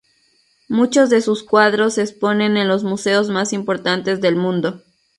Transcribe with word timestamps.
Muchos 0.67 1.11
de 1.11 1.21
sus 1.21 1.43
cuadros 1.43 1.93
se 1.93 2.01
exponen 2.01 2.57
en 2.57 2.67
los 2.67 2.83
museos 2.83 3.29
más 3.29 3.53
importantes 3.53 4.19
del 4.19 4.35
mundo. 4.35 4.81